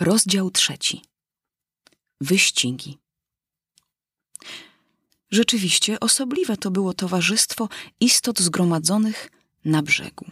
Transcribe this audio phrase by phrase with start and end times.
[0.00, 1.02] Rozdział trzeci.
[2.20, 2.98] Wyścigi.
[5.30, 7.68] Rzeczywiście osobliwe to było towarzystwo
[8.00, 9.30] istot zgromadzonych
[9.64, 10.30] na brzegu.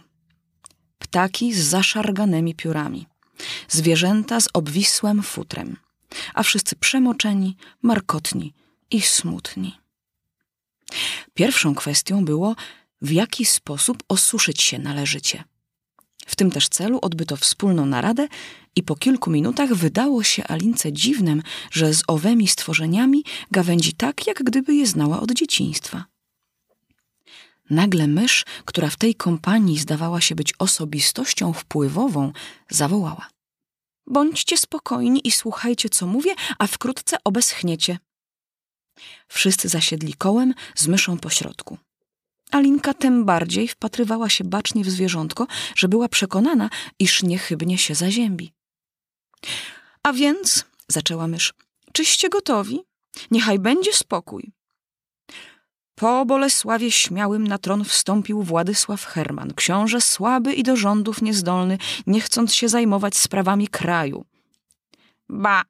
[0.99, 3.07] Ptaki z zaszarganymi piórami,
[3.67, 5.77] zwierzęta z obwisłym futrem,
[6.33, 8.53] a wszyscy przemoczeni, markotni
[8.91, 9.77] i smutni.
[11.33, 12.55] Pierwszą kwestią było,
[13.01, 15.43] w jaki sposób osuszyć się należycie.
[16.27, 18.27] W tym też celu odbyto wspólną naradę
[18.79, 24.43] i po kilku minutach wydało się Alince dziwnym, że z owymi stworzeniami gawędzi tak, jak
[24.43, 26.05] gdyby je znała od dzieciństwa.
[27.69, 32.31] Nagle mysz, która w tej kompanii zdawała się być osobistością wpływową,
[32.69, 33.29] zawołała.
[34.07, 37.99] Bądźcie spokojni i słuchajcie, co mówię, a wkrótce obeschniecie.
[39.27, 41.77] Wszyscy zasiedli kołem z myszą pośrodku.
[42.51, 48.58] Alinka tym bardziej wpatrywała się bacznie w zwierzątko, że była przekonana, iż niechybnie się zaziębi.
[50.03, 51.53] A więc, zaczęła mysz,
[51.93, 52.79] czyście gotowi?
[53.31, 54.51] Niechaj będzie spokój.
[55.95, 62.21] Po Bolesławie Śmiałym na tron wstąpił Władysław Herman, książę słaby i do rządów niezdolny, nie
[62.21, 64.25] chcąc się zajmować sprawami kraju.
[65.29, 65.63] Ba!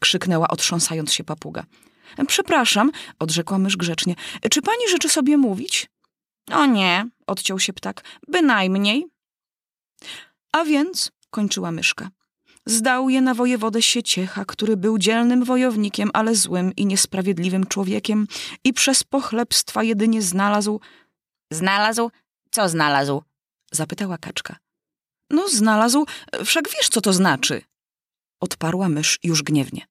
[0.00, 1.64] krzyknęła otrząsając się papuga.
[2.26, 4.14] Przepraszam, odrzekła mysz grzecznie.
[4.50, 5.90] Czy pani życzy sobie mówić?
[6.52, 9.06] O nie, odciął się ptak, bynajmniej.
[10.52, 12.10] A więc, kończyła myszka,
[12.66, 18.26] zdał je na wojewodę Sieciecha, który był dzielnym wojownikiem, ale złym i niesprawiedliwym człowiekiem
[18.64, 20.80] i przez pochlebstwa jedynie znalazł...
[21.52, 22.10] Znalazł?
[22.50, 23.22] Co znalazł?
[23.72, 24.56] Zapytała kaczka.
[25.30, 26.06] No, znalazł,
[26.44, 27.62] wszak wiesz, co to znaczy.
[28.40, 29.86] Odparła mysz już gniewnie.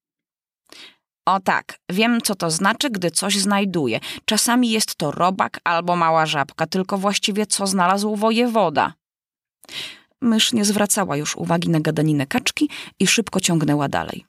[1.26, 4.00] O tak, wiem co to znaczy, gdy coś znajduję.
[4.26, 8.94] Czasami jest to robak albo mała żabka, tylko właściwie co znalazł wojewoda.
[10.22, 12.70] Mysz nie zwracała już uwagi na gadaninę kaczki
[13.00, 14.26] i szybko ciągnęła dalej.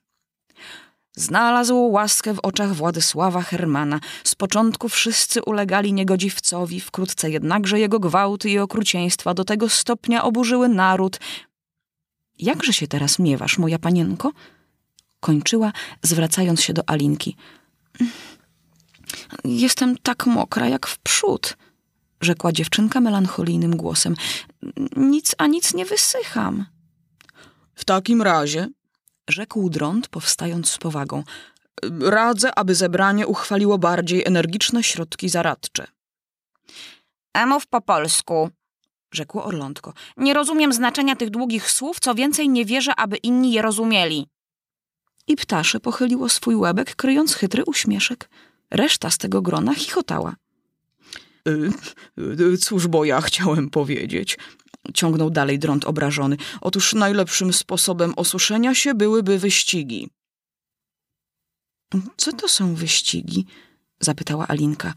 [1.16, 4.00] Znalazł łaskę w oczach Władysława Hermana.
[4.24, 10.68] Z początku wszyscy ulegali niegodziwcowi, wkrótce jednakże jego gwałty i okrucieństwa do tego stopnia oburzyły
[10.68, 11.20] naród.
[12.38, 14.32] Jakże się teraz miewasz, moja panienko?
[15.20, 15.72] kończyła,
[16.02, 17.36] zwracając się do Alinki.
[19.44, 21.56] Jestem tak mokra jak w przód,
[22.22, 24.14] rzekła dziewczynka melancholijnym głosem.
[24.96, 26.66] Nic a nic nie wysycham.
[27.74, 28.68] W takim razie,
[29.28, 31.24] rzekł drąd, powstając z powagą,
[32.00, 35.86] radzę, aby zebranie uchwaliło bardziej energiczne środki zaradcze.
[37.32, 38.50] A mów po polsku,
[39.12, 39.92] rzekło Orlątko.
[40.16, 44.26] Nie rozumiem znaczenia tych długich słów, co więcej nie wierzę, aby inni je rozumieli.
[45.26, 48.30] I ptasze pochyliło swój łebek, kryjąc chytry uśmieszek.
[48.70, 50.36] Reszta z tego grona chichotała.
[51.48, 51.70] Y,
[52.40, 54.38] y, cóż, bo ja chciałem powiedzieć,
[54.94, 56.36] ciągnął dalej drąd obrażony.
[56.60, 60.08] Otóż najlepszym sposobem osuszenia się byłyby wyścigi.
[62.16, 63.46] Co to są wyścigi?
[64.00, 64.94] zapytała Alinka.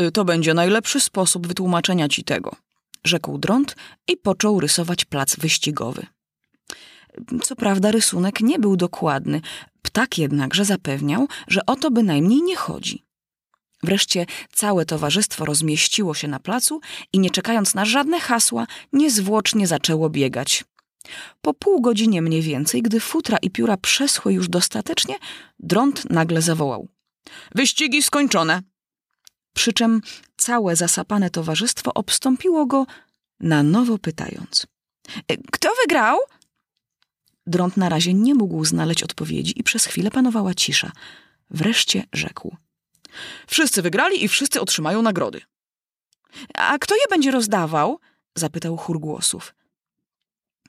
[0.00, 2.56] Y, to będzie najlepszy sposób wytłumaczenia ci tego,
[3.04, 3.76] rzekł drąd
[4.08, 6.06] i począł rysować plac wyścigowy.
[7.42, 9.40] Co prawda rysunek nie był dokładny,
[9.82, 13.07] ptak jednakże zapewniał, że o to bynajmniej nie chodzi.
[13.82, 16.80] Wreszcie całe towarzystwo rozmieściło się na placu
[17.12, 20.64] i nie czekając na żadne hasła, niezwłocznie zaczęło biegać.
[21.40, 25.14] Po pół godzinie mniej więcej, gdy futra i pióra przeschły już dostatecznie,
[25.58, 26.88] drąd nagle zawołał.
[27.54, 28.62] Wyścigi skończone!
[29.54, 30.00] Przy czym
[30.36, 32.86] całe zasapane towarzystwo obstąpiło go,
[33.40, 34.66] na nowo pytając.
[35.52, 36.18] Kto wygrał?
[37.46, 40.92] Drąd na razie nie mógł znaleźć odpowiedzi i przez chwilę panowała cisza.
[41.50, 42.56] Wreszcie rzekł.
[43.46, 45.40] Wszyscy wygrali i wszyscy otrzymają nagrody.
[46.54, 47.98] A kto je będzie rozdawał?
[48.34, 49.54] zapytał chór głosów.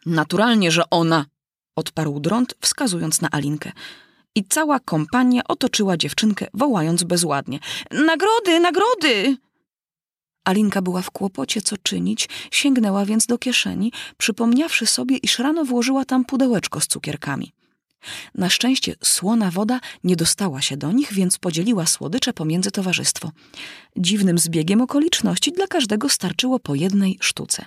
[0.06, 1.26] Naturalnie, że ona,
[1.76, 3.72] odparł drąd, wskazując na Alinkę.
[4.36, 7.60] I cała kompania otoczyła dziewczynkę, wołając bezładnie.
[7.92, 9.38] Nagrody, nagrody!
[10.44, 16.06] Alinka była w kłopocie, co czynić, sięgnęła więc do kieszeni, przypomniawszy sobie, iż rano włożyła
[16.06, 17.52] tam pudełeczko z cukierkami.
[18.36, 23.32] Na szczęście słona woda nie dostała się do nich, więc podzieliła słodycze pomiędzy towarzystwo.
[23.98, 27.66] Dziwnym zbiegiem okoliczności dla każdego starczyło po jednej sztuce.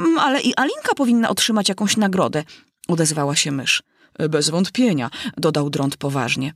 [0.00, 2.44] Mm, ale i Alinka powinna otrzymać jakąś nagrodę,
[2.88, 3.82] odezwała się mysz.
[4.30, 6.54] Bez wątpienia, dodał drąd poważnie.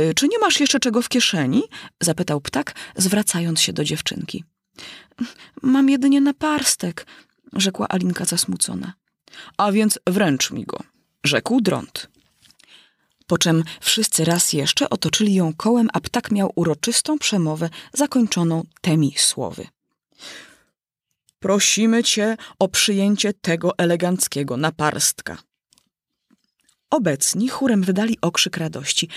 [0.00, 1.62] Y, czy nie masz jeszcze czego w kieszeni?
[2.00, 4.44] zapytał ptak, zwracając się do dziewczynki.
[5.62, 7.06] Mam jedynie naparstek,
[7.52, 8.92] rzekła Alinka zasmucona.
[9.56, 10.78] A więc wręcz mi go,
[11.24, 12.08] rzekł drąd.
[13.26, 19.14] Po czym wszyscy raz jeszcze otoczyli ją kołem, a ptak miał uroczystą przemowę zakończoną temi
[19.16, 19.66] słowy.
[21.38, 25.38] Prosimy cię o przyjęcie tego eleganckiego naparstka.
[26.90, 29.08] Obecni chórem wydali okrzyk radości.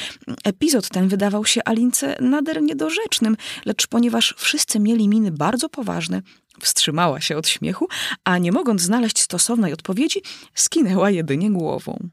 [0.44, 6.22] Epizod ten wydawał się Alince nader niedorzecznym, lecz ponieważ wszyscy mieli miny bardzo poważne,
[6.60, 7.88] wstrzymała się od śmiechu,
[8.24, 10.22] a nie mogąc znaleźć stosownej odpowiedzi,
[10.56, 12.10] skinęła jedynie głową.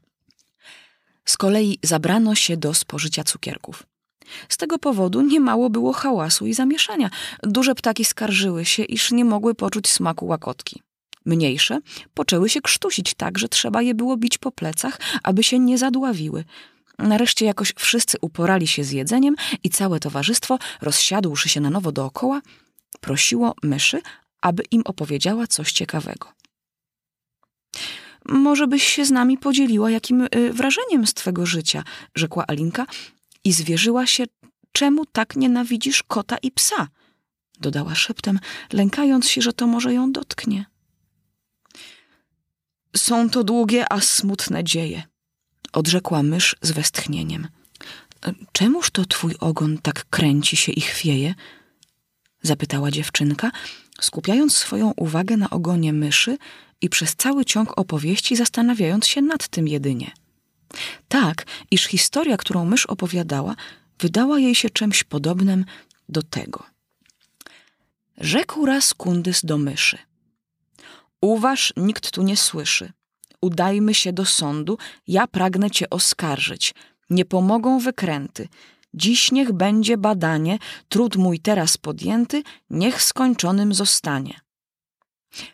[1.25, 3.83] Z kolei zabrano się do spożycia cukierków.
[4.49, 7.09] Z tego powodu niemało było hałasu i zamieszania.
[7.43, 10.81] Duże ptaki skarżyły się, iż nie mogły poczuć smaku łakotki.
[11.25, 11.79] Mniejsze
[12.13, 16.43] poczęły się krztusić tak, że trzeba je było bić po plecach, aby się nie zadławiły.
[16.99, 22.41] Nareszcie jakoś wszyscy uporali się z jedzeniem i całe towarzystwo, rozsiadłszy się na nowo dookoła,
[23.01, 24.01] prosiło myszy,
[24.41, 26.33] aby im opowiedziała coś ciekawego.
[28.25, 31.83] Może byś się z nami podzieliła jakim y, wrażeniem z twego życia,
[32.15, 32.85] rzekła Alinka
[33.43, 34.23] i zwierzyła się,
[34.71, 36.87] czemu tak nienawidzisz kota i psa,
[37.59, 38.39] dodała szeptem,
[38.73, 40.65] lękając się, że to może ją dotknie.
[42.95, 45.03] Są to długie, a smutne dzieje,
[45.73, 47.47] odrzekła mysz z westchnieniem.
[48.51, 51.35] Czemuż to twój ogon tak kręci się i chwieje?
[52.41, 53.51] zapytała dziewczynka,
[54.01, 56.37] skupiając swoją uwagę na ogonie myszy
[56.81, 60.11] i przez cały ciąg opowieści zastanawiając się nad tym jedynie.
[61.07, 63.55] Tak, iż historia, którą mysz opowiadała,
[63.99, 65.65] wydała jej się czymś podobnym
[66.09, 66.63] do tego.
[68.17, 69.97] Rzekł raz kundys do myszy.
[71.21, 72.91] Uważ, nikt tu nie słyszy.
[73.41, 76.73] Udajmy się do sądu, ja pragnę cię oskarżyć.
[77.09, 78.47] Nie pomogą wykręty.
[78.93, 80.59] Dziś niech będzie badanie,
[80.89, 84.39] trud mój teraz podjęty, niech skończonym zostanie.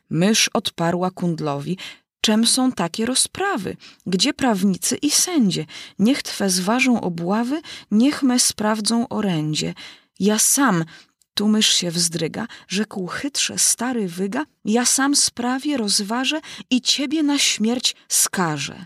[0.09, 1.77] Mysz odparła kundlowi,
[2.21, 3.77] czem są takie rozprawy?
[4.05, 5.65] Gdzie prawnicy i sędzie?
[5.99, 7.61] Niech twe zważą obławy,
[7.91, 9.73] niech me sprawdzą orędzie.
[10.19, 10.85] Ja sam,
[11.33, 17.37] tu mysz się wzdryga, rzekł chytrze stary wyga, ja sam sprawię, rozważę i ciebie na
[17.37, 18.85] śmierć skażę.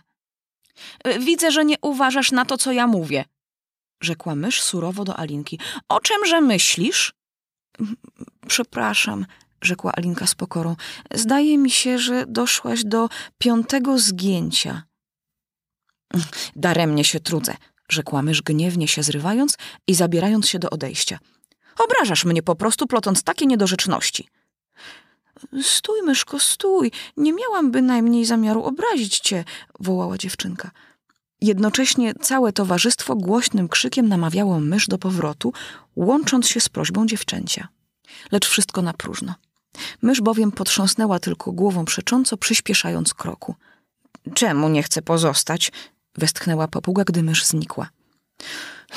[1.19, 3.25] Widzę, że nie uważasz na to, co ja mówię,
[4.01, 5.59] rzekła mysz surowo do Alinki.
[5.89, 7.13] O czemże myślisz?
[8.47, 9.25] Przepraszam,
[9.61, 10.75] rzekła Alinka z pokorą.
[11.13, 14.83] Zdaje mi się, że doszłaś do piątego zgięcia.
[16.55, 17.55] Daremnie się trudzę,
[17.89, 19.57] rzekła mysz gniewnie się zrywając
[19.87, 21.19] i zabierając się do odejścia.
[21.79, 24.27] Obrażasz mnie po prostu, plotąc takie niedorzeczności.
[25.61, 26.91] Stój, myszko, stój.
[27.17, 29.43] Nie miałam bynajmniej zamiaru obrazić cię,
[29.79, 30.71] wołała dziewczynka.
[31.41, 35.53] Jednocześnie całe towarzystwo głośnym krzykiem namawiało mysz do powrotu,
[35.95, 37.67] łącząc się z prośbą dziewczęcia.
[38.31, 39.35] Lecz wszystko na próżno.
[40.01, 43.55] Mysz bowiem potrząsnęła tylko głową przecząco, przyspieszając kroku.
[44.33, 45.71] Czemu nie chce pozostać?
[46.17, 47.89] westchnęła papuga, gdy mysz znikła.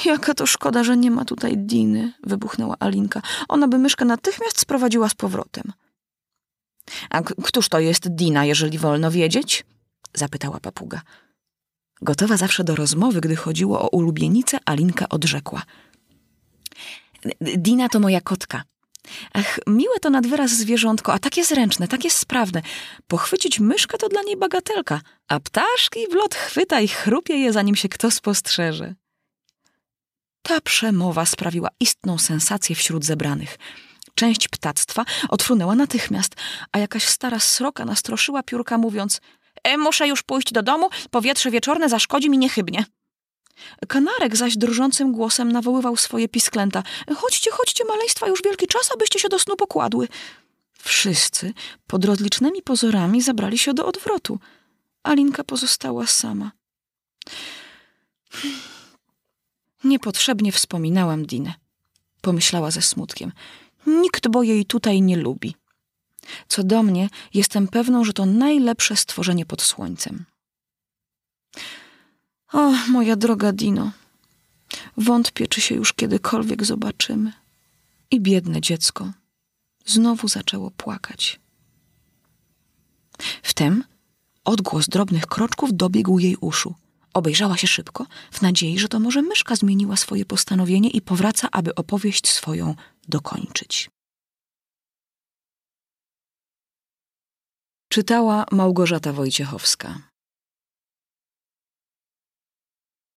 [0.05, 3.23] Jaka to szkoda, że nie ma tutaj Diny, wybuchnęła Alinka.
[3.49, 5.73] Ona by myszkę natychmiast sprowadziła z powrotem.
[7.11, 9.65] A któż to jest Dina, jeżeli wolno wiedzieć?
[10.15, 11.01] zapytała papuga.
[12.03, 15.63] Gotowa zawsze do rozmowy, gdy chodziło o ulubienicę, Alinka odrzekła.
[17.41, 18.63] Dina to moja kotka.
[19.33, 22.63] Ach, miłe to nad wyraz zwierzątko, a takie zręczne, takie sprawne.
[23.07, 27.77] Pochwycić myszkę to dla niej bagatelka, a ptaszki w lot chwyta i chrupie je, zanim
[27.77, 28.95] się kto spostrzeże.
[30.43, 33.59] Ta przemowa sprawiła istną sensację wśród zebranych.
[34.15, 36.35] Część ptactwa odfrunęła natychmiast,
[36.73, 39.21] a jakaś stara sroka nastroszyła piórka, mówiąc
[39.79, 42.85] muszę już pójść do domu, powietrze wieczorne zaszkodzi mi niechybnie.
[43.89, 46.83] Kanarek zaś drżącym głosem nawoływał swoje pisklęta.
[47.17, 50.09] Chodźcie, chodźcie, maleństwa, już wielki czas, abyście się do snu pokładły.
[50.79, 51.53] Wszyscy
[51.87, 54.39] pod rozlicznymi pozorami zabrali się do odwrotu.
[55.03, 56.53] Alinka pozostała sama.
[59.85, 61.55] Niepotrzebnie wspominałam Dinę.
[62.21, 63.33] Pomyślała ze smutkiem.
[63.87, 65.55] Nikt bo jej tutaj nie lubi.
[66.49, 70.25] Co do mnie, jestem pewną, że to najlepsze stworzenie pod słońcem.
[72.53, 73.93] O, moja droga Dino,
[74.97, 77.33] wątpię, czy się już kiedykolwiek zobaczymy.
[78.11, 79.13] I biedne dziecko
[79.87, 81.41] znowu zaczęło płakać.
[83.43, 83.85] Wtem
[84.45, 86.75] odgłos drobnych kroczków dobiegł jej uszu.
[87.15, 91.75] Obejrzała się szybko, w nadziei, że to może myszka zmieniła swoje postanowienie i powraca, aby
[91.75, 92.75] opowieść swoją
[93.09, 93.91] dokończyć.
[97.93, 100.12] Czytała Małgorzata Wojciechowska.